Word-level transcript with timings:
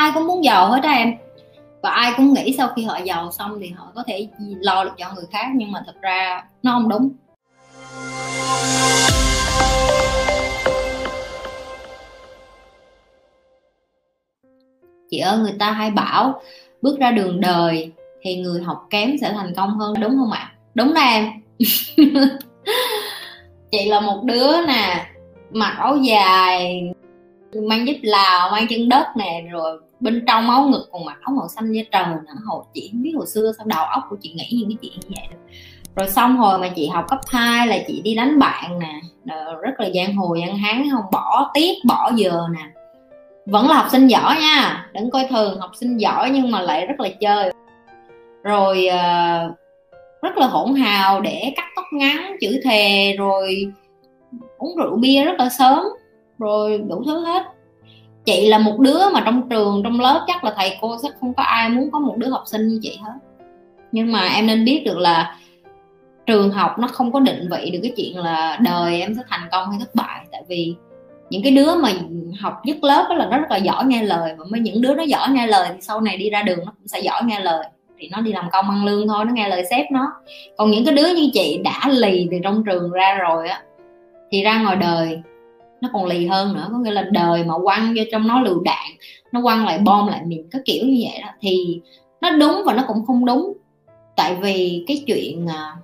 ai 0.00 0.10
cũng 0.14 0.26
muốn 0.26 0.44
giàu 0.44 0.70
hết 0.70 0.82
á 0.82 0.92
em. 0.92 1.14
Và 1.82 1.90
ai 1.90 2.12
cũng 2.16 2.32
nghĩ 2.32 2.54
sau 2.58 2.68
khi 2.76 2.84
họ 2.84 2.98
giàu 3.04 3.32
xong 3.32 3.58
thì 3.60 3.68
họ 3.68 3.92
có 3.94 4.04
thể 4.06 4.28
lo 4.60 4.84
được 4.84 4.90
cho 4.98 5.12
người 5.14 5.24
khác, 5.32 5.46
nhưng 5.54 5.72
mà 5.72 5.82
thật 5.86 5.94
ra 6.00 6.44
nó 6.62 6.72
không 6.72 6.88
đúng. 6.88 7.10
Chị 15.10 15.18
ơi, 15.18 15.38
người 15.38 15.54
ta 15.58 15.70
hay 15.70 15.90
bảo, 15.90 16.42
bước 16.82 16.98
ra 16.98 17.10
đường 17.10 17.40
đời 17.40 17.92
thì 18.22 18.36
người 18.36 18.62
học 18.62 18.86
kém 18.90 19.16
sẽ 19.20 19.32
thành 19.32 19.54
công 19.56 19.78
hơn. 19.78 19.94
Đúng 20.00 20.16
không 20.16 20.30
ạ? 20.30 20.52
Đúng 20.74 20.94
đó 20.94 21.00
em. 21.00 21.30
Chị 23.70 23.88
là 23.88 24.00
một 24.00 24.24
đứa 24.24 24.66
nè, 24.66 25.06
mặc 25.50 25.74
áo 25.78 25.96
dài, 25.96 26.82
mang 27.54 27.86
dép 27.86 27.96
lào, 28.02 28.50
mang 28.50 28.66
chân 28.68 28.88
đất 28.88 29.06
nè, 29.16 29.42
rồi 29.50 29.80
bên 30.00 30.24
trong 30.26 30.46
máu 30.46 30.68
ngực 30.68 30.88
còn 30.92 31.04
mặc 31.04 31.18
áo 31.20 31.34
màu 31.36 31.48
xanh 31.48 31.72
da 31.72 31.82
trời 31.92 32.06
nữa 32.06 32.34
hồi 32.46 32.64
chị 32.74 32.88
không 32.92 33.02
biết 33.02 33.12
hồi 33.16 33.26
xưa 33.26 33.52
sao 33.58 33.66
đầu 33.66 33.84
óc 33.84 34.02
của 34.10 34.16
chị 34.20 34.32
nghĩ 34.32 34.46
những 34.50 34.68
cái 34.68 34.76
chuyện 34.82 35.00
như 35.00 35.08
vậy 35.16 35.28
được 35.30 35.54
rồi 35.96 36.08
xong 36.08 36.36
hồi 36.36 36.58
mà 36.58 36.68
chị 36.68 36.86
học 36.86 37.04
cấp 37.08 37.18
2 37.28 37.66
là 37.66 37.78
chị 37.86 38.00
đi 38.04 38.14
đánh 38.14 38.38
bạn 38.38 38.78
nè 38.78 39.00
rất 39.62 39.80
là 39.80 39.88
giang 39.94 40.14
hồ 40.14 40.36
giang 40.40 40.56
hán 40.56 40.88
không 40.90 41.04
bỏ 41.12 41.50
tiết 41.54 41.76
bỏ 41.84 42.10
giờ 42.16 42.40
nè. 42.52 42.64
Vẫn 43.46 43.68
là 43.68 43.74
học 43.74 43.86
sinh 43.90 44.06
giỏi 44.06 44.36
nha 44.40 44.86
đừng 44.94 45.10
coi 45.10 45.26
thường 45.30 45.60
học 45.60 45.70
sinh 45.74 45.96
giỏi 45.96 46.30
nhưng 46.30 46.50
mà 46.50 46.60
lại 46.60 46.86
rất 46.86 47.00
là 47.00 47.08
chơi. 47.20 47.52
Rồi 48.42 48.88
uh, 48.88 49.56
rất 50.22 50.36
là 50.36 50.46
hỗn 50.46 50.74
hào 50.74 51.20
để 51.20 51.52
cắt 51.56 51.64
tóc 51.76 51.84
ngắn 51.92 52.36
chữ 52.40 52.60
thề 52.64 53.12
rồi 53.18 53.72
uống 54.58 54.76
rượu 54.76 54.96
bia 54.96 55.24
rất 55.24 55.34
là 55.38 55.48
sớm 55.48 55.82
rồi 56.38 56.78
đủ 56.88 57.02
thứ 57.06 57.24
hết 57.24 57.42
chị 58.24 58.48
là 58.48 58.58
một 58.58 58.78
đứa 58.78 59.10
mà 59.12 59.22
trong 59.24 59.48
trường, 59.48 59.82
trong 59.84 60.00
lớp 60.00 60.24
chắc 60.26 60.44
là 60.44 60.54
thầy 60.56 60.76
cô 60.80 60.96
sẽ 61.02 61.08
không 61.20 61.34
có 61.34 61.42
ai 61.42 61.68
muốn 61.68 61.90
có 61.90 61.98
một 61.98 62.14
đứa 62.16 62.28
học 62.28 62.42
sinh 62.46 62.68
như 62.68 62.78
chị 62.82 62.98
hết. 63.02 63.14
Nhưng 63.92 64.12
mà 64.12 64.28
em 64.28 64.46
nên 64.46 64.64
biết 64.64 64.82
được 64.86 64.98
là 64.98 65.36
trường 66.26 66.50
học 66.50 66.78
nó 66.78 66.88
không 66.88 67.12
có 67.12 67.20
định 67.20 67.48
vị 67.50 67.70
được 67.70 67.78
cái 67.82 67.92
chuyện 67.96 68.18
là 68.18 68.58
đời 68.60 69.00
em 69.00 69.14
sẽ 69.14 69.22
thành 69.28 69.48
công 69.52 69.70
hay 69.70 69.78
thất 69.78 69.94
bại. 69.94 70.26
Tại 70.32 70.42
vì 70.48 70.74
những 71.30 71.42
cái 71.42 71.52
đứa 71.52 71.74
mà 71.74 71.92
học 72.40 72.60
nhất 72.64 72.76
lớp 72.84 73.06
đó 73.08 73.14
là 73.14 73.26
nó 73.30 73.38
rất 73.38 73.50
là 73.50 73.56
giỏi 73.56 73.84
nghe 73.84 74.02
lời, 74.02 74.34
và 74.38 74.44
mấy 74.50 74.60
những 74.60 74.82
đứa 74.82 74.94
nó 74.94 75.02
giỏi 75.02 75.28
nghe 75.30 75.46
lời 75.46 75.68
thì 75.74 75.80
sau 75.80 76.00
này 76.00 76.16
đi 76.16 76.30
ra 76.30 76.42
đường 76.42 76.58
nó 76.58 76.72
cũng 76.78 76.88
sẽ 76.88 77.00
giỏi 77.00 77.22
nghe 77.24 77.40
lời. 77.40 77.66
Thì 77.98 78.08
nó 78.12 78.20
đi 78.20 78.32
làm 78.32 78.50
công 78.52 78.70
ăn 78.70 78.84
lương 78.84 79.08
thôi, 79.08 79.24
nó 79.24 79.32
nghe 79.32 79.48
lời 79.48 79.64
sếp 79.70 79.86
nó. 79.90 80.12
Còn 80.56 80.70
những 80.70 80.84
cái 80.84 80.94
đứa 80.94 81.06
như 81.06 81.30
chị 81.32 81.60
đã 81.64 81.88
lì 81.88 82.28
từ 82.30 82.36
trong 82.42 82.64
trường 82.64 82.90
ra 82.90 83.14
rồi 83.14 83.48
á, 83.48 83.62
thì 84.30 84.42
ra 84.42 84.62
ngoài 84.62 84.76
đời 84.76 85.20
nó 85.80 85.88
còn 85.92 86.06
lì 86.06 86.26
hơn 86.26 86.54
nữa. 86.54 86.68
Có 86.72 86.78
nghĩa 86.78 86.90
là 86.90 87.02
đời 87.02 87.44
mà 87.44 87.54
quăng 87.64 87.94
vô 87.96 88.02
trong 88.12 88.26
nó 88.26 88.40
lựu 88.40 88.60
đạn 88.60 88.86
nó 89.32 89.42
quăng 89.42 89.66
lại 89.66 89.78
bom 89.78 90.06
lại 90.06 90.22
mình, 90.24 90.48
cái 90.50 90.62
kiểu 90.64 90.86
như 90.86 91.06
vậy 91.10 91.22
đó 91.22 91.28
thì 91.40 91.80
nó 92.20 92.30
đúng 92.30 92.62
và 92.66 92.74
nó 92.74 92.84
cũng 92.88 93.06
không 93.06 93.24
đúng. 93.24 93.52
Tại 94.16 94.34
vì 94.34 94.84
cái 94.86 95.02
chuyện 95.06 95.46
à, 95.46 95.76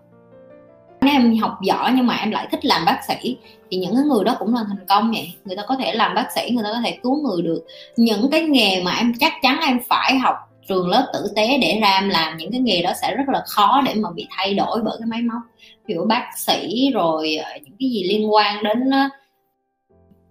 nếu 1.00 1.14
em 1.14 1.36
học 1.36 1.58
giỏi 1.62 1.92
nhưng 1.96 2.06
mà 2.06 2.16
em 2.16 2.30
lại 2.30 2.48
thích 2.50 2.64
làm 2.64 2.84
bác 2.84 3.00
sĩ 3.08 3.36
thì 3.70 3.76
những 3.76 3.94
cái 3.94 4.04
người 4.04 4.24
đó 4.24 4.36
cũng 4.38 4.54
là 4.54 4.64
thành 4.68 4.86
công 4.88 5.10
vậy. 5.10 5.32
Người 5.44 5.56
ta 5.56 5.62
có 5.66 5.76
thể 5.76 5.94
làm 5.94 6.14
bác 6.14 6.32
sĩ 6.34 6.50
người 6.50 6.64
ta 6.64 6.70
có 6.72 6.80
thể 6.80 6.98
cứu 7.02 7.28
người 7.28 7.42
được. 7.42 7.64
Những 7.96 8.30
cái 8.30 8.42
nghề 8.42 8.82
mà 8.82 8.94
em 8.94 9.12
chắc 9.20 9.32
chắn 9.42 9.58
em 9.66 9.78
phải 9.88 10.18
học 10.18 10.36
trường 10.68 10.88
lớp 10.88 11.10
tử 11.12 11.32
tế 11.36 11.58
để 11.58 11.78
ra 11.82 11.98
em 11.98 12.08
làm 12.08 12.36
những 12.36 12.52
cái 12.52 12.60
nghề 12.60 12.82
đó 12.82 12.92
sẽ 13.02 13.14
rất 13.14 13.28
là 13.28 13.42
khó 13.46 13.82
để 13.86 13.94
mà 13.94 14.10
bị 14.14 14.26
thay 14.30 14.54
đổi 14.54 14.80
bởi 14.84 14.96
cái 14.98 15.06
máy 15.06 15.22
móc. 15.22 15.42
Kiểu 15.88 16.04
bác 16.08 16.24
sĩ 16.36 16.90
rồi 16.94 17.36
à, 17.36 17.58
những 17.64 17.74
cái 17.80 17.90
gì 17.90 18.04
liên 18.04 18.34
quan 18.34 18.62
đến 18.62 18.90
à, 18.90 19.10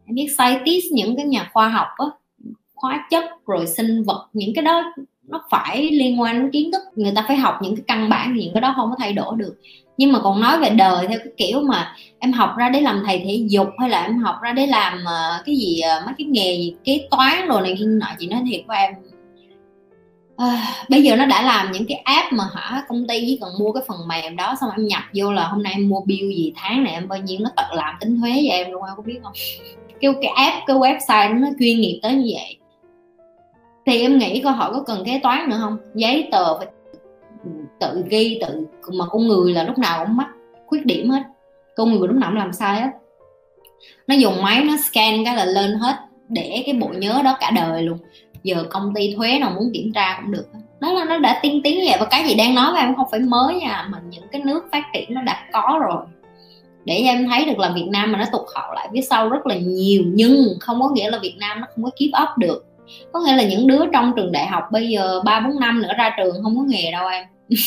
em 0.05 0.15
biết 0.15 0.27
scientist 0.37 0.85
những 0.91 1.15
cái 1.15 1.25
nhà 1.25 1.49
khoa 1.53 1.69
học 1.69 1.87
á 1.97 2.05
hóa 2.75 3.07
chất 3.09 3.23
rồi 3.47 3.67
sinh 3.67 4.03
vật 4.03 4.27
những 4.33 4.51
cái 4.55 4.63
đó 4.63 4.93
nó 5.27 5.41
phải 5.49 5.89
liên 5.91 6.21
quan 6.21 6.39
đến 6.39 6.51
kiến 6.51 6.71
thức. 6.71 6.81
Người 6.95 7.11
ta 7.15 7.25
phải 7.27 7.37
học 7.37 7.59
những 7.61 7.75
cái 7.75 7.83
căn 7.87 8.09
bản 8.09 8.33
thì 8.35 8.43
những 8.43 8.53
cái 8.53 8.61
đó 8.61 8.73
không 8.75 8.89
có 8.89 8.95
thay 8.99 9.13
đổi 9.13 9.35
được. 9.37 9.55
Nhưng 9.97 10.11
mà 10.11 10.19
còn 10.19 10.41
nói 10.41 10.59
về 10.59 10.69
đời 10.69 11.07
theo 11.07 11.19
cái 11.19 11.33
kiểu 11.37 11.61
mà 11.61 11.95
em 12.19 12.31
học 12.31 12.53
ra 12.57 12.69
để 12.69 12.81
làm 12.81 13.03
thầy 13.05 13.19
thể 13.19 13.45
dục 13.49 13.67
hay 13.79 13.89
là 13.89 14.03
em 14.03 14.17
học 14.17 14.35
ra 14.41 14.53
để 14.53 14.67
làm 14.67 14.93
uh, 14.93 15.45
cái 15.45 15.55
gì 15.55 15.81
uh, 15.97 16.05
mấy 16.05 16.13
cái 16.17 16.27
nghề 16.27 16.55
gì 16.55 16.75
kế 16.83 17.07
toán 17.11 17.47
rồi 17.47 17.61
này 17.61 17.75
kia 17.79 17.85
nọ 17.85 18.07
chị 18.19 18.27
nói 18.27 18.41
thiệt 18.49 18.61
với 18.67 18.77
em. 18.77 18.93
À, 20.37 20.73
bây 20.89 21.03
giờ 21.03 21.15
nó 21.15 21.25
đã 21.25 21.41
làm 21.41 21.71
những 21.71 21.85
cái 21.87 21.97
app 21.97 22.33
mà 22.33 22.43
hả 22.53 22.83
công 22.87 23.07
ty 23.07 23.19
chỉ 23.21 23.37
cần 23.41 23.49
mua 23.59 23.71
cái 23.71 23.83
phần 23.87 23.97
mềm 24.07 24.35
đó 24.35 24.55
xong 24.61 24.69
em 24.77 24.87
nhập 24.87 25.01
vô 25.13 25.31
là 25.31 25.47
hôm 25.47 25.63
nay 25.63 25.73
em 25.73 25.89
mua 25.89 26.01
bill 26.05 26.29
gì 26.29 26.53
tháng 26.55 26.83
này 26.83 26.93
em 26.93 27.07
bao 27.07 27.19
nhiêu 27.19 27.39
nó 27.41 27.49
tự 27.57 27.63
làm 27.77 27.95
tính 27.99 28.21
thuế 28.21 28.31
cho 28.31 28.53
em 28.53 28.71
luôn 28.71 28.83
em 28.83 28.93
có 28.97 29.03
biết 29.03 29.19
không? 29.23 29.33
Cái 30.01 30.13
cái 30.21 30.31
app, 30.35 30.55
cái 30.67 30.75
website 30.75 31.39
nó 31.39 31.47
chuyên 31.59 31.81
nghiệp 31.81 31.99
tới 32.03 32.15
như 32.15 32.31
vậy. 32.33 32.57
Thì 33.85 34.01
em 34.01 34.17
nghĩ 34.17 34.41
câu 34.43 34.51
hỏi 34.51 34.71
có 34.73 34.83
cần 34.87 35.03
kế 35.05 35.19
toán 35.23 35.49
nữa 35.49 35.57
không? 35.59 35.77
Giấy 35.95 36.27
tờ 36.31 36.57
phải 36.57 36.67
tự 37.79 38.03
ghi, 38.09 38.39
tự 38.41 38.65
mà 38.93 39.05
con 39.05 39.27
người 39.27 39.53
là 39.53 39.63
lúc 39.63 39.77
nào 39.77 40.05
cũng 40.05 40.17
mắc 40.17 40.27
khuyết 40.65 40.85
điểm 40.85 41.09
hết. 41.09 41.21
Con 41.75 41.91
người 41.91 42.07
lúc 42.07 42.17
nào 42.17 42.29
cũng 42.29 42.39
làm 42.39 42.53
sai 42.53 42.81
hết. 42.81 42.89
Nó 44.07 44.15
dùng 44.15 44.41
máy, 44.41 44.63
nó 44.63 44.73
scan 44.77 45.25
cái 45.25 45.35
là 45.35 45.45
lên 45.45 45.73
hết, 45.73 45.95
để 46.29 46.63
cái 46.65 46.75
bộ 46.75 46.87
nhớ 46.87 47.21
đó 47.23 47.37
cả 47.39 47.51
đời 47.55 47.83
luôn. 47.83 47.97
Giờ 48.43 48.63
công 48.69 48.93
ty 48.95 49.13
thuế 49.15 49.39
nào 49.39 49.51
muốn 49.55 49.71
kiểm 49.73 49.91
tra 49.93 50.19
cũng 50.21 50.31
được 50.31 50.45
nó 50.79 50.93
là 50.93 51.05
nó 51.05 51.17
đã 51.17 51.39
tiên 51.41 51.61
tiến 51.63 51.79
như 51.79 51.85
vậy 51.89 51.97
và 51.99 52.05
cái 52.05 52.23
gì 52.23 52.35
đang 52.35 52.55
nói 52.55 52.71
với 52.71 52.81
em 52.81 52.95
không 52.95 53.07
phải 53.11 53.19
mới 53.19 53.55
nha, 53.55 53.87
mà 53.89 54.01
những 54.09 54.27
cái 54.31 54.41
nước 54.45 54.65
phát 54.71 54.83
triển 54.93 55.13
nó 55.13 55.21
đã 55.21 55.49
có 55.53 55.79
rồi 55.81 56.05
để 56.85 56.95
em 56.95 57.27
thấy 57.27 57.45
được 57.45 57.59
là 57.59 57.71
Việt 57.75 57.87
Nam 57.91 58.11
mà 58.11 58.19
nó 58.19 58.25
tụt 58.31 58.41
hậu 58.55 58.73
lại 58.73 58.89
phía 58.93 59.01
sau 59.01 59.29
rất 59.29 59.47
là 59.47 59.55
nhiều, 59.55 60.03
nhưng 60.05 60.45
không 60.59 60.81
có 60.81 60.89
nghĩa 60.89 61.09
là 61.09 61.17
Việt 61.17 61.35
Nam 61.39 61.61
nó 61.61 61.67
không 61.75 61.83
có 61.83 61.89
keep 61.99 62.23
up 62.23 62.37
được. 62.37 62.65
Có 63.11 63.19
nghĩa 63.19 63.35
là 63.35 63.43
những 63.43 63.67
đứa 63.67 63.85
trong 63.93 64.13
trường 64.15 64.31
đại 64.31 64.47
học 64.47 64.63
bây 64.71 64.89
giờ 64.89 65.21
ba, 65.25 65.39
bốn 65.39 65.59
năm 65.59 65.81
nữa 65.81 65.91
ra 65.97 66.15
trường 66.17 66.43
không 66.43 66.57
có 66.57 66.63
nghề 66.67 66.91
đâu 66.91 67.07
em. 67.07 67.25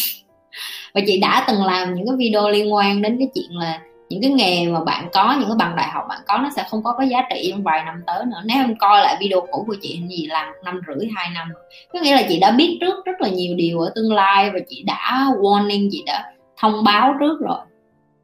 Và 0.95 1.01
chị 1.07 1.21
đã 1.21 1.45
từng 1.49 1.65
làm 1.65 1.95
những 1.95 2.07
cái 2.07 2.17
video 2.17 2.49
liên 2.51 2.75
quan 2.75 3.03
đến 3.03 3.19
cái 3.19 3.29
chuyện 3.35 3.51
là 3.51 3.81
những 4.09 4.23
cái 4.23 4.31
nghề 4.31 4.67
mà 4.67 4.85
bạn 4.85 5.09
có, 5.13 5.37
những 5.39 5.49
cái 5.49 5.57
bằng 5.59 5.77
đại 5.77 5.89
học 5.89 6.05
bạn 6.09 6.21
có 6.27 6.39
nó 6.39 6.51
sẽ 6.57 6.65
không 6.71 6.83
có 6.83 6.95
cái 6.99 7.09
giá 7.09 7.23
trị 7.31 7.49
trong 7.51 7.63
vài 7.63 7.85
năm 7.85 7.95
tới 8.07 8.25
nữa. 8.27 8.43
Nếu 8.45 8.57
em 8.57 8.75
coi 8.79 9.01
lại 9.01 9.17
video 9.21 9.41
cũ 9.51 9.65
của 9.67 9.77
chị 9.81 10.01
thì 10.01 10.17
gì 10.17 10.27
làm 10.27 10.53
năm 10.65 10.81
rưỡi, 10.87 11.09
hai 11.17 11.29
năm. 11.35 11.49
Có 11.93 12.01
nghĩa 12.01 12.15
là 12.15 12.23
chị 12.29 12.39
đã 12.39 12.51
biết 12.51 12.79
trước 12.81 13.05
rất 13.05 13.21
là 13.21 13.29
nhiều 13.29 13.55
điều 13.57 13.81
ở 13.81 13.93
tương 13.95 14.13
lai 14.13 14.51
và 14.51 14.59
chị 14.69 14.83
đã 14.87 15.27
warning, 15.41 15.89
chị 15.93 16.03
đã 16.07 16.33
thông 16.61 16.85
báo 16.85 17.15
trước 17.21 17.41
rồi 17.41 17.59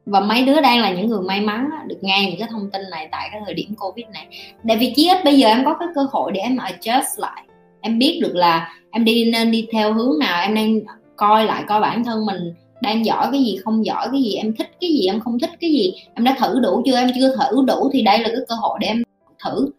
và 0.05 0.19
mấy 0.19 0.45
đứa 0.45 0.61
đang 0.61 0.79
là 0.81 0.91
những 0.91 1.07
người 1.07 1.21
may 1.21 1.41
mắn 1.41 1.69
được 1.87 1.97
nghe 2.01 2.25
những 2.29 2.39
cái 2.39 2.47
thông 2.51 2.71
tin 2.71 2.81
này 2.91 3.07
tại 3.11 3.29
cái 3.31 3.41
thời 3.45 3.53
điểm 3.53 3.75
covid 3.75 4.05
này. 4.13 4.27
Tại 4.67 4.77
vì 4.77 4.93
chí 4.95 5.09
ít 5.09 5.23
bây 5.23 5.37
giờ 5.37 5.47
em 5.47 5.65
có 5.65 5.73
cái 5.79 5.87
cơ 5.95 6.07
hội 6.11 6.31
để 6.31 6.41
em 6.41 6.57
adjust 6.57 7.17
lại. 7.17 7.43
Em 7.81 7.99
biết 7.99 8.19
được 8.21 8.35
là 8.35 8.73
em 8.91 9.05
đi 9.05 9.31
nên 9.31 9.51
đi 9.51 9.67
theo 9.71 9.93
hướng 9.93 10.19
nào, 10.19 10.41
em 10.41 10.53
nên 10.53 10.83
coi 11.15 11.45
lại 11.45 11.63
coi 11.67 11.81
bản 11.81 12.03
thân 12.03 12.25
mình 12.25 12.53
đang 12.81 13.05
giỏi 13.05 13.27
cái 13.31 13.43
gì, 13.43 13.57
không 13.63 13.85
giỏi 13.85 14.07
cái 14.11 14.23
gì, 14.23 14.35
em 14.35 14.55
thích 14.55 14.71
cái 14.81 14.89
gì, 14.89 15.05
em 15.07 15.19
không 15.19 15.39
thích 15.39 15.51
cái 15.61 15.71
gì. 15.71 15.93
Em 16.13 16.23
đã 16.23 16.35
thử 16.39 16.59
đủ 16.59 16.81
chưa? 16.85 16.97
Em 16.97 17.09
chưa 17.15 17.35
thử 17.35 17.65
đủ 17.67 17.89
thì 17.93 18.01
đây 18.01 18.19
là 18.19 18.27
cái 18.27 18.45
cơ 18.49 18.55
hội 18.55 18.77
để 18.81 18.87
em 18.87 19.03
thử. 19.45 19.69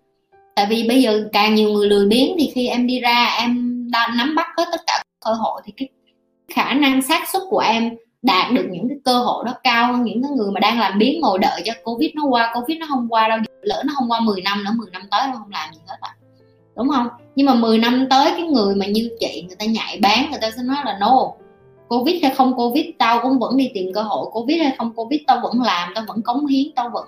Tại 0.55 0.67
vì 0.71 0.89
bây 0.89 1.03
giờ 1.03 1.29
càng 1.33 1.55
nhiều 1.55 1.71
người 1.71 1.89
lười 1.89 2.07
biếng 2.07 2.37
thì 2.39 2.51
khi 2.55 2.67
em 2.67 2.87
đi 2.87 3.01
ra, 3.01 3.37
em 3.39 3.83
đã 3.91 4.15
nắm 4.19 4.35
bắt 4.35 4.47
hết 4.57 4.65
tất 4.73 4.81
cả 4.87 5.03
cơ 5.25 5.33
hội 5.33 5.63
thì 5.65 5.73
cái 5.77 5.89
khả 6.49 6.75
năng 6.75 7.03
xác 7.03 7.29
suất 7.33 7.43
của 7.51 7.59
em 7.59 7.97
đạt 8.27 8.53
được 8.53 8.67
những 8.71 8.89
cái 8.89 8.99
cơ 9.05 9.19
hội 9.19 9.45
đó 9.45 9.55
cao 9.65 9.93
hơn 9.93 10.05
những 10.05 10.23
cái 10.23 10.31
người 10.37 10.51
mà 10.51 10.61
đang 10.61 10.81
làm 10.81 10.99
biến 10.99 11.21
ngồi 11.21 11.39
đợi 11.39 11.63
cho 11.65 11.73
covid 11.85 12.11
nó 12.15 12.25
qua 12.25 12.53
covid 12.55 12.79
nó 12.79 12.87
không 12.89 13.07
qua 13.09 13.29
đâu 13.29 13.39
lỡ 13.63 13.83
nó 13.87 13.93
không 13.97 14.11
qua 14.11 14.21
10 14.21 14.43
năm 14.43 14.65
nữa 14.65 14.71
10 14.77 14.91
năm 14.93 15.03
tới 15.11 15.21
nó 15.27 15.33
không 15.39 15.51
làm 15.51 15.75
gì 15.75 15.81
hết 15.87 15.97
à 16.01 16.15
đúng 16.77 16.89
không? 16.89 17.09
Nhưng 17.37 17.47
mà 17.47 17.55
10 17.55 17.79
năm 17.79 18.07
tới 18.11 18.31
cái 18.31 18.43
người 18.43 18.75
mà 18.75 18.87
như 18.87 19.11
chị 19.21 19.45
người 19.47 19.57
ta 19.59 19.65
nhạy 19.67 19.99
bán 20.03 20.31
người 20.31 20.41
ta 20.43 20.51
sẽ 20.51 20.63
nói 20.63 20.77
là 20.85 20.97
no 21.01 21.33
covid 21.89 22.23
hay 22.23 22.35
không 22.35 22.57
covid 22.57 22.87
tao 22.99 23.21
cũng 23.23 23.39
vẫn 23.39 23.57
đi 23.57 23.71
tìm 23.75 23.93
cơ 23.95 24.03
hội 24.03 24.27
covid 24.33 24.63
hay 24.63 24.75
không 24.79 24.93
covid 24.93 25.21
tao 25.27 25.41
vẫn 25.43 25.63
làm 25.63 25.93
tao 25.95 26.05
vẫn 26.09 26.23
cống 26.23 26.47
hiến 26.47 26.67
tao 26.77 26.91
vẫn 26.91 27.07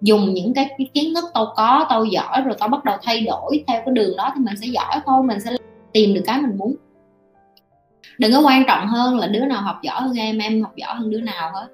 dùng 0.00 0.34
những 0.34 0.54
cái, 0.54 0.68
cái 0.78 0.88
kiến 0.94 1.14
thức 1.14 1.24
tao 1.34 1.52
có 1.56 1.86
tao 1.88 2.04
giỏi 2.04 2.40
rồi 2.44 2.54
tao 2.58 2.68
bắt 2.68 2.84
đầu 2.84 2.96
thay 3.02 3.20
đổi 3.20 3.64
theo 3.66 3.82
cái 3.84 3.94
đường 3.94 4.16
đó 4.16 4.32
thì 4.34 4.40
mình 4.44 4.54
sẽ 4.60 4.66
giỏi 4.66 5.00
thôi 5.06 5.22
mình 5.22 5.40
sẽ 5.40 5.50
tìm 5.92 6.14
được 6.14 6.22
cái 6.26 6.40
mình 6.40 6.58
muốn 6.58 6.74
đừng 8.18 8.32
có 8.32 8.40
quan 8.40 8.64
trọng 8.66 8.86
hơn 8.86 9.18
là 9.18 9.26
đứa 9.26 9.44
nào 9.44 9.62
học 9.62 9.76
giỏi 9.82 10.00
hơn 10.00 10.18
em 10.18 10.38
em 10.38 10.62
học 10.62 10.76
giỏi 10.76 10.94
hơn 10.94 11.10
đứa 11.10 11.20
nào 11.20 11.50
hết. 11.54 11.66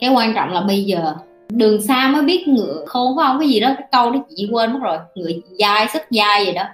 Cái 0.00 0.10
quan 0.10 0.34
trọng 0.34 0.48
là 0.52 0.60
bây 0.60 0.84
giờ, 0.84 1.14
đường 1.48 1.82
xa 1.82 2.08
mới 2.08 2.22
biết 2.22 2.48
ngựa 2.48 2.84
khôn 2.86 3.16
phải 3.16 3.26
không? 3.26 3.38
Cái 3.40 3.48
gì 3.48 3.60
đó, 3.60 3.68
cái 3.78 3.88
câu 3.92 4.10
đó 4.10 4.20
chị 4.36 4.48
quên 4.52 4.72
mất 4.72 4.78
rồi. 4.82 4.98
Người 5.14 5.42
dai 5.58 5.88
sức 5.88 6.02
dai 6.10 6.46
gì 6.46 6.52
đó. 6.52 6.64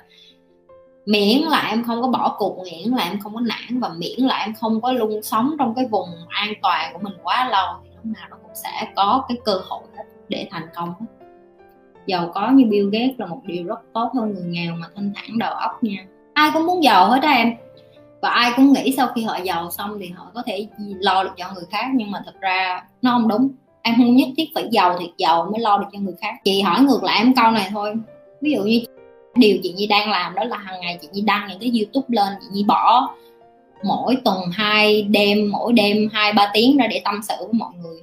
Miễn 1.06 1.43
là 1.43 1.69
em 1.70 1.84
không 1.84 2.02
có 2.02 2.08
bỏ 2.08 2.37
cuộc, 2.38 2.64
miễn 2.64 2.94
là 2.94 3.05
em 3.05 3.20
không 3.20 3.34
có 3.34 3.40
nản 3.40 3.81
và 3.81 3.88
miễn 3.88 4.20
là 4.20 4.38
em 4.38 4.55
không 4.61 4.81
có 4.81 4.93
luôn 4.93 5.23
sống 5.23 5.56
trong 5.58 5.75
cái 5.75 5.87
vùng 5.90 6.08
an 6.28 6.52
toàn 6.62 6.93
của 6.93 6.99
mình 7.02 7.12
quá 7.23 7.49
lâu 7.50 7.67
thì 7.84 7.90
lúc 7.94 8.05
nào 8.05 8.26
nó 8.31 8.37
cũng 8.43 8.55
sẽ 8.55 8.93
có 8.96 9.25
cái 9.28 9.38
cơ 9.44 9.61
hội 9.69 9.82
hết 9.96 10.05
để 10.28 10.49
thành 10.50 10.67
công 10.75 10.88
hết. 10.88 11.06
Giàu 12.06 12.31
có 12.34 12.50
như 12.50 12.64
Bill 12.70 12.90
Gates 12.93 13.19
là 13.19 13.26
một 13.26 13.40
điều 13.44 13.64
rất 13.67 13.81
tốt 13.93 14.11
hơn 14.14 14.34
người 14.34 14.44
nghèo 14.44 14.75
mà 14.75 14.87
thanh 14.96 15.12
thản 15.17 15.38
đầu 15.38 15.52
óc 15.52 15.84
nha. 15.84 16.06
Ai 16.32 16.50
cũng 16.55 16.67
muốn 16.67 16.84
giàu 16.84 17.11
hết 17.11 17.23
á 17.23 17.31
em 17.31 17.55
và 18.21 18.31
ai 18.31 18.53
cũng 18.57 18.73
nghĩ 18.73 18.95
sau 18.97 19.09
khi 19.15 19.23
họ 19.23 19.37
giàu 19.37 19.71
xong 19.71 19.99
thì 20.01 20.09
họ 20.09 20.31
có 20.35 20.43
thể 20.47 20.67
lo 20.79 21.25
được 21.25 21.31
cho 21.37 21.53
người 21.55 21.65
khác, 21.71 21.87
nhưng 21.95 22.11
mà 22.11 22.23
thật 22.25 22.35
ra 22.41 22.85
nó 23.03 23.11
không 23.11 23.29
đúng. 23.29 23.49
Em 23.83 23.95
không 23.97 24.17
nhất 24.17 24.29
thiết 24.37 24.45
phải 24.55 24.69
giàu 24.71 24.99
thiệt 24.99 25.11
giàu 25.19 25.49
mới 25.53 25.61
lo 25.61 25.79
được 25.79 25.87
cho 25.93 25.99
người 25.99 26.15
khác. 26.21 26.35
Chị 26.45 26.61
hỏi 26.61 26.83
ngược 26.83 27.03
lại 27.03 27.19
em 27.19 27.35
câu 27.35 27.51
này 27.51 27.69
thôi. 27.71 27.95
Ví 28.41 28.51
dụ 28.53 28.63
như 28.63 28.81
điều 29.35 29.57
chị 29.63 29.73
nhi 29.73 29.87
đang 29.87 30.11
làm 30.11 30.35
đó 30.35 30.45
là 30.45 30.57
hàng 30.57 30.81
ngày 30.81 30.99
chị 31.03 31.09
nhi 31.13 31.21
đăng 31.21 31.49
những 31.49 31.59
cái 31.59 31.73
youtube 31.75 32.07
lên, 32.09 32.33
chị 32.41 32.47
nhi 32.53 32.65
bỏ 32.65 33.09
mỗi 33.85 34.17
tuần 34.25 34.39
hai 34.53 35.03
đêm, 35.03 35.51
mỗi 35.51 35.73
đêm 35.73 36.09
hai 36.12 36.33
ba 36.33 36.51
tiếng 36.55 36.77
ra 36.77 36.87
để 36.87 37.01
tâm 37.05 37.21
sự 37.29 37.35
với 37.39 37.53
mọi 37.53 37.73
người. 37.83 38.01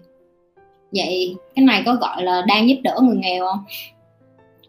Vậy 0.91 1.35
cái 1.55 1.65
này 1.65 1.83
có 1.85 1.95
gọi 1.95 2.23
là 2.23 2.41
đang 2.47 2.69
giúp 2.69 2.77
đỡ 2.83 2.99
người 3.01 3.17
nghèo 3.17 3.45
không? 3.45 3.63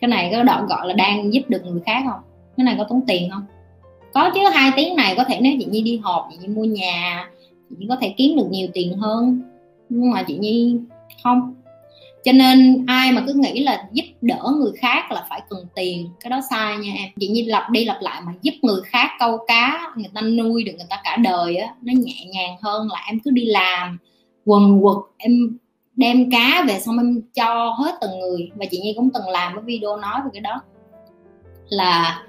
Cái 0.00 0.08
này 0.08 0.30
có 0.32 0.42
đoạn 0.42 0.66
gọi 0.66 0.88
là 0.88 0.92
đang 0.94 1.34
giúp 1.34 1.42
được 1.48 1.64
người 1.64 1.80
khác 1.86 2.02
không? 2.06 2.20
Cái 2.56 2.64
này 2.64 2.74
có 2.78 2.84
tốn 2.88 3.00
tiền 3.06 3.30
không? 3.30 3.42
Có 4.14 4.30
chứ, 4.34 4.40
hai 4.52 4.72
tiếng 4.76 4.96
này 4.96 5.14
có 5.16 5.24
thể 5.24 5.38
nếu 5.40 5.52
chị 5.58 5.64
nhi 5.64 5.82
đi 5.82 5.96
họp, 5.96 6.28
chị 6.30 6.36
nhi 6.40 6.48
mua 6.48 6.64
nhà, 6.64 7.28
chị 7.70 7.76
nhi 7.78 7.86
có 7.88 7.96
thể 8.00 8.14
kiếm 8.16 8.36
được 8.36 8.46
nhiều 8.50 8.68
tiền 8.74 8.98
hơn. 8.98 9.42
Nhưng 9.88 10.10
mà 10.10 10.22
chị 10.22 10.36
nhi 10.36 10.76
không. 11.24 11.54
Cho 12.24 12.32
nên 12.32 12.84
ai 12.86 13.12
mà 13.12 13.24
cứ 13.26 13.32
nghĩ 13.34 13.62
là 13.62 13.88
giúp 13.92 14.04
đỡ 14.20 14.52
người 14.56 14.72
khác 14.76 15.12
là 15.12 15.26
phải 15.28 15.40
cần 15.48 15.66
tiền. 15.74 16.08
Cái 16.20 16.30
đó 16.30 16.40
sai 16.50 16.76
nha 16.76 16.92
em. 16.96 17.08
Chị 17.20 17.28
nhi 17.28 17.44
lặp 17.44 17.70
đi 17.70 17.84
lặp 17.84 18.02
lại 18.02 18.22
mà 18.26 18.32
giúp 18.42 18.54
người 18.62 18.80
khác 18.84 19.10
câu 19.18 19.38
cá, 19.46 19.92
người 19.96 20.10
ta 20.14 20.20
nuôi 20.20 20.64
được 20.64 20.72
người 20.76 20.86
ta 20.90 21.00
cả 21.04 21.16
đời 21.16 21.56
á, 21.56 21.74
nó 21.82 21.92
nhẹ 21.96 22.24
nhàng 22.26 22.56
hơn 22.62 22.88
là 22.92 23.04
em 23.06 23.20
cứ 23.20 23.30
đi 23.30 23.44
làm. 23.44 23.98
Quần 24.44 24.80
quật, 24.82 24.96
em 25.16 25.58
đem 25.96 26.30
cá 26.30 26.64
về 26.68 26.80
xong 26.80 26.98
em 26.98 27.22
cho 27.34 27.74
hết 27.78 27.94
từng 28.00 28.20
người. 28.20 28.50
Và 28.54 28.64
chị 28.70 28.80
nhi 28.80 28.92
cũng 28.96 29.10
từng 29.14 29.28
làm 29.28 29.54
cái 29.54 29.62
video 29.64 29.96
nói 29.96 30.20
về 30.24 30.30
cái 30.32 30.40
đó. 30.40 30.60
Là 31.68 32.22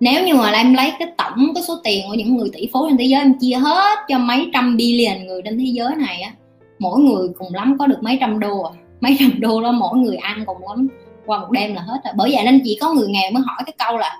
nếu 0.00 0.24
như 0.24 0.34
mà 0.34 0.50
em 0.50 0.74
lấy 0.74 0.92
cái 0.98 1.08
tổng 1.18 1.54
cái 1.54 1.62
số 1.62 1.74
tiền 1.84 2.04
của 2.08 2.14
những 2.14 2.36
người 2.36 2.50
tỷ 2.52 2.68
phú 2.72 2.86
trên 2.88 2.98
thế 2.98 3.04
giới, 3.04 3.20
em 3.20 3.34
chia 3.38 3.54
hết 3.54 3.98
cho 4.08 4.18
mấy 4.18 4.50
trăm 4.52 4.76
billion 4.76 5.26
người 5.26 5.42
trên 5.44 5.58
thế 5.58 5.64
giới 5.64 5.96
này 5.96 6.20
á, 6.20 6.32
mỗi 6.78 7.00
người 7.00 7.28
cùng 7.38 7.54
lắm 7.54 7.76
có 7.78 7.86
được 7.86 7.98
mấy 8.02 8.18
trăm 8.20 8.40
đô 8.40 8.62
à. 8.62 8.72
Mấy 9.00 9.16
trăm 9.18 9.40
đô 9.40 9.62
đó 9.62 9.72
mỗi 9.72 9.98
người 9.98 10.16
ăn 10.16 10.44
cùng 10.46 10.68
lắm, 10.68 10.88
qua 11.26 11.38
một 11.38 11.50
đêm 11.50 11.74
là 11.74 11.82
hết 11.82 12.00
rồi. 12.04 12.14
Bởi 12.16 12.30
vậy 12.32 12.44
nên 12.44 12.60
chỉ 12.64 12.78
có 12.80 12.92
người 12.92 13.08
nghèo 13.08 13.30
mới 13.32 13.42
hỏi 13.46 13.62
cái 13.66 13.74
câu 13.78 13.98
là, 13.98 14.18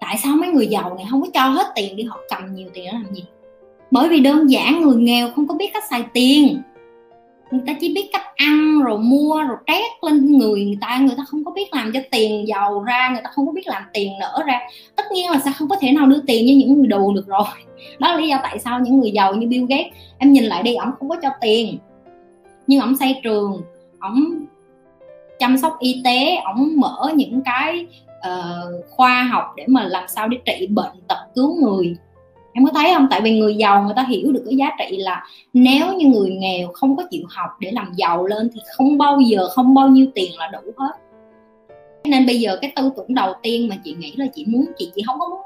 tại 0.00 0.18
sao 0.22 0.36
mấy 0.36 0.48
người 0.48 0.66
giàu 0.66 0.94
này 0.94 1.06
không 1.10 1.22
có 1.22 1.28
cho 1.34 1.40
hết 1.40 1.66
tiền 1.74 1.96
đi, 1.96 2.02
họ 2.02 2.18
cầm 2.30 2.54
nhiều 2.54 2.68
tiền 2.74 2.86
đó 2.86 2.92
làm 2.92 3.14
gì? 3.14 3.24
Bởi 3.90 4.08
vì 4.08 4.20
đơn 4.20 4.50
giản 4.50 4.80
người 4.80 4.96
nghèo 4.96 5.28
không 5.36 5.48
có 5.48 5.54
biết 5.54 5.70
cách 5.74 5.84
xài 5.90 6.02
tiền 6.12 6.62
người 7.50 7.60
ta 7.66 7.72
chỉ 7.80 7.94
biết 7.94 8.10
cách 8.12 8.36
ăn 8.36 8.82
rồi 8.82 8.98
mua 8.98 9.42
rồi 9.42 9.56
trét 9.66 9.84
lên 10.02 10.38
người 10.38 10.64
người 10.64 10.78
ta 10.80 10.98
người 10.98 11.14
ta 11.16 11.24
không 11.28 11.44
có 11.44 11.50
biết 11.50 11.74
làm 11.74 11.92
cho 11.94 12.00
tiền 12.10 12.48
giàu 12.48 12.82
ra 12.82 13.10
người 13.12 13.20
ta 13.24 13.30
không 13.34 13.46
có 13.46 13.52
biết 13.52 13.66
làm 13.66 13.82
tiền 13.92 14.12
nở 14.20 14.42
ra. 14.46 14.60
Tất 14.96 15.04
nhiên 15.12 15.30
là 15.30 15.38
sẽ 15.38 15.50
không 15.58 15.68
có 15.68 15.76
thể 15.80 15.92
nào 15.92 16.06
đưa 16.06 16.20
tiền 16.26 16.46
cho 16.48 16.54
những 16.56 16.78
người 16.78 16.86
đồ 16.86 17.12
được 17.12 17.26
rồi. 17.26 17.44
Đó 17.98 18.08
là 18.08 18.16
lý 18.16 18.28
do 18.28 18.38
tại 18.42 18.58
sao 18.58 18.80
những 18.80 19.00
người 19.00 19.10
giàu 19.10 19.34
như 19.34 19.46
Bill 19.46 19.66
Gates 19.68 19.92
em 20.18 20.32
nhìn 20.32 20.44
lại 20.44 20.62
đi 20.62 20.74
ổng 20.74 20.90
không 20.98 21.08
có 21.08 21.16
cho 21.22 21.28
tiền. 21.40 21.78
Nhưng 22.66 22.80
ổng 22.80 22.96
xây 22.96 23.20
trường 23.22 23.62
ổng 24.00 24.46
chăm 25.38 25.58
sóc 25.58 25.76
y 25.78 26.00
tế 26.04 26.36
ổng 26.36 26.72
mở 26.76 27.12
những 27.14 27.40
cái 27.44 27.86
uh, 28.18 28.84
khoa 28.90 29.22
học 29.22 29.44
để 29.56 29.64
mà 29.66 29.84
làm 29.84 30.08
sao 30.08 30.28
để 30.28 30.38
trị 30.44 30.66
bệnh 30.66 30.92
tập 31.08 31.18
cứu 31.34 31.56
người 31.60 31.96
em 32.58 32.66
có 32.66 32.72
thấy 32.74 32.94
không? 32.94 33.06
Tại 33.10 33.20
vì 33.20 33.38
người 33.38 33.54
giàu 33.54 33.82
người 33.82 33.94
ta 33.96 34.04
hiểu 34.08 34.32
được 34.32 34.42
cái 34.46 34.56
giá 34.56 34.70
trị 34.78 34.96
là 34.96 35.24
nếu 35.52 35.94
như 35.94 36.06
người 36.06 36.30
nghèo 36.30 36.68
không 36.72 36.96
có 36.96 37.02
chịu 37.10 37.22
học 37.28 37.50
để 37.60 37.70
làm 37.70 37.92
giàu 37.96 38.26
lên 38.26 38.50
thì 38.54 38.60
không 38.76 38.98
bao 38.98 39.20
giờ, 39.20 39.48
không 39.48 39.74
bao 39.74 39.88
nhiêu 39.88 40.06
tiền 40.14 40.30
là 40.38 40.50
đủ 40.52 40.72
hết. 40.76 40.92
Nên 42.04 42.26
bây 42.26 42.40
giờ 42.40 42.58
cái 42.60 42.72
tư 42.76 42.90
tưởng 42.96 43.14
đầu 43.14 43.32
tiên 43.42 43.68
mà 43.68 43.76
chị 43.84 43.94
nghĩ 43.98 44.12
là 44.16 44.26
chị 44.34 44.44
muốn, 44.48 44.66
chị 44.78 44.92
chị 44.94 45.02
không 45.06 45.18
có 45.18 45.28
muốn 45.28 45.40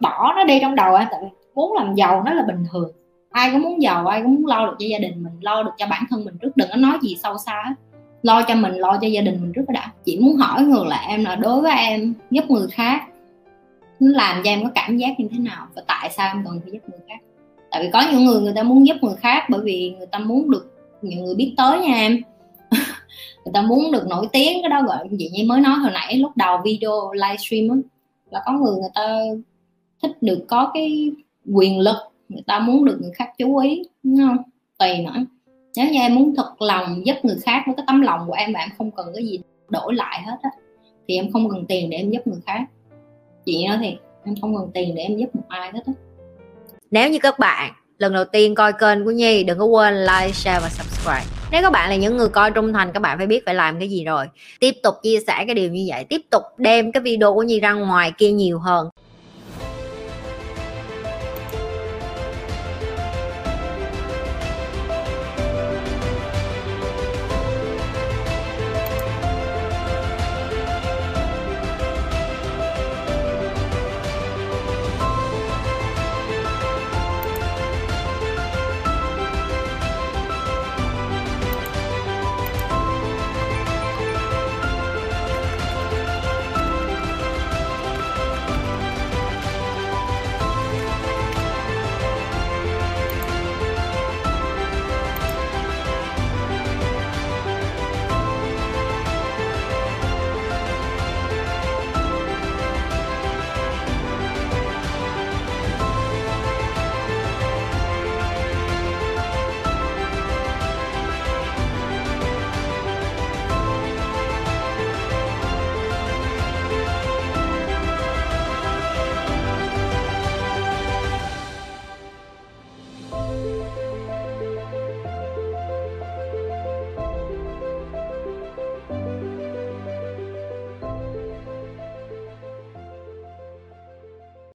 bỏ 0.00 0.32
nó 0.36 0.44
đi 0.44 0.58
trong 0.60 0.74
đầu 0.74 0.94
em, 0.94 1.08
tại 1.10 1.20
vì 1.22 1.28
muốn 1.54 1.72
làm 1.72 1.94
giàu 1.94 2.22
nó 2.26 2.32
là 2.32 2.42
bình 2.46 2.64
thường. 2.72 2.90
Ai 3.30 3.50
cũng 3.52 3.62
muốn 3.62 3.82
giàu, 3.82 4.06
ai 4.06 4.22
cũng 4.22 4.34
muốn 4.34 4.46
lo 4.46 4.66
được 4.66 4.76
cho 4.78 4.86
gia 4.86 4.98
đình 4.98 5.22
mình, 5.22 5.32
lo 5.40 5.62
được 5.62 5.72
cho 5.78 5.86
bản 5.86 6.04
thân 6.10 6.24
mình 6.24 6.34
trước. 6.42 6.56
Đừng 6.56 6.68
có 6.70 6.76
nói 6.76 6.98
gì 7.02 7.16
sâu 7.22 7.38
xa 7.46 7.62
hết. 7.68 7.74
Lo 8.22 8.42
cho 8.42 8.54
mình, 8.54 8.74
lo 8.74 8.98
cho 9.00 9.06
gia 9.06 9.20
đình 9.20 9.38
mình 9.40 9.52
trước 9.52 9.64
đã. 9.68 9.92
Chị 10.04 10.18
muốn 10.20 10.36
hỏi 10.36 10.62
ngược 10.62 10.86
lại 10.86 11.06
em 11.08 11.24
là 11.24 11.36
đối 11.36 11.60
với 11.60 11.72
em, 11.72 12.14
giúp 12.30 12.44
người 12.48 12.66
khác 12.70 13.00
làm 13.98 14.42
cho 14.44 14.50
em 14.50 14.64
có 14.64 14.70
cảm 14.74 14.96
giác 14.96 15.20
như 15.20 15.28
thế 15.32 15.38
nào 15.38 15.66
và 15.74 15.82
tại 15.86 16.10
sao 16.16 16.28
em 16.34 16.44
cần 16.44 16.60
phải 16.62 16.72
giúp 16.72 16.78
người 16.88 17.00
khác? 17.08 17.18
Tại 17.70 17.82
vì 17.82 17.90
có 17.92 18.04
những 18.12 18.24
người 18.24 18.40
người 18.40 18.52
ta 18.56 18.62
muốn 18.62 18.86
giúp 18.86 18.96
người 19.02 19.16
khác 19.16 19.46
bởi 19.50 19.60
vì 19.64 19.94
người 19.98 20.06
ta 20.06 20.18
muốn 20.18 20.50
được 20.50 20.74
nhiều 21.02 21.24
người 21.24 21.34
biết 21.34 21.54
tới 21.56 21.80
nha 21.80 21.94
em. 21.94 22.20
Người 23.44 23.52
ta 23.54 23.62
muốn 23.62 23.92
được 23.92 24.06
nổi 24.08 24.26
tiếng, 24.32 24.62
cái 24.62 24.68
đó 24.68 24.82
gọi 24.82 25.08
vậy 25.10 25.30
như 25.32 25.44
mới 25.46 25.60
nói 25.60 25.74
hồi 25.78 25.90
nãy, 25.92 26.18
lúc 26.18 26.36
đầu 26.36 26.58
video 26.64 27.12
livestream 27.12 27.68
á, 27.68 27.76
là 28.30 28.42
có 28.46 28.52
người 28.52 28.72
người 28.72 28.90
ta 28.94 29.18
thích 30.02 30.22
được 30.22 30.44
có 30.48 30.70
cái 30.74 31.12
quyền 31.52 31.78
lực, 31.80 31.96
người 32.28 32.42
ta 32.46 32.58
muốn 32.58 32.84
được 32.84 32.98
người 33.00 33.12
khác 33.14 33.30
chú 33.38 33.56
ý, 33.56 33.82
đúng 34.02 34.16
không? 34.16 34.36
Tùy 34.78 34.88
nữa. 34.98 35.24
Nếu 35.76 35.90
như 35.90 36.00
em 36.00 36.14
muốn 36.14 36.34
thật 36.36 36.62
lòng 36.62 37.06
giúp 37.06 37.14
người 37.22 37.36
khác 37.42 37.62
với 37.66 37.74
cái 37.76 37.84
tấm 37.86 38.00
lòng 38.00 38.20
của 38.26 38.32
em 38.32 38.52
và 38.52 38.60
em 38.60 38.68
không 38.78 38.90
cần 38.90 39.06
cái 39.14 39.24
gì 39.24 39.40
đổi 39.68 39.94
lại 39.94 40.22
hết 40.22 40.36
á, 40.42 40.50
thì 41.08 41.16
em 41.16 41.32
không 41.32 41.50
cần 41.50 41.64
tiền 41.68 41.90
để 41.90 41.96
em 41.96 42.10
giúp 42.10 42.26
người 42.26 42.40
khác 42.46 42.64
chị 43.46 43.66
nói 43.66 43.78
thì 43.80 43.96
em 44.24 44.34
không 44.40 44.56
cần 44.56 44.70
tiền 44.74 44.94
để 44.94 45.02
em 45.02 45.16
giúp 45.16 45.34
một 45.34 45.42
ai 45.48 45.70
hết 45.72 45.80
á 45.86 45.92
nếu 46.90 47.10
như 47.10 47.18
các 47.18 47.38
bạn 47.38 47.72
lần 47.98 48.12
đầu 48.12 48.24
tiên 48.24 48.54
coi 48.54 48.72
kênh 48.72 49.04
của 49.04 49.10
Nhi 49.10 49.44
đừng 49.44 49.58
có 49.58 49.64
quên 49.64 49.94
like, 50.00 50.32
share 50.32 50.60
và 50.60 50.68
subscribe. 50.68 51.24
Nếu 51.52 51.62
các 51.62 51.72
bạn 51.72 51.90
là 51.90 51.96
những 51.96 52.16
người 52.16 52.28
coi 52.28 52.50
trung 52.50 52.72
thành 52.72 52.92
các 52.92 53.00
bạn 53.00 53.18
phải 53.18 53.26
biết 53.26 53.42
phải 53.46 53.54
làm 53.54 53.78
cái 53.78 53.90
gì 53.90 54.04
rồi. 54.04 54.26
Tiếp 54.60 54.74
tục 54.82 54.94
chia 55.02 55.18
sẻ 55.26 55.44
cái 55.46 55.54
điều 55.54 55.70
như 55.70 55.84
vậy, 55.88 56.04
tiếp 56.04 56.20
tục 56.30 56.42
đem 56.56 56.92
cái 56.92 57.02
video 57.02 57.34
của 57.34 57.42
Nhi 57.42 57.60
ra 57.60 57.72
ngoài 57.72 58.12
kia 58.18 58.30
nhiều 58.30 58.58
hơn. 58.58 58.88